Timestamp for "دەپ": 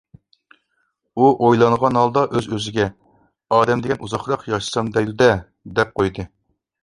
5.81-5.95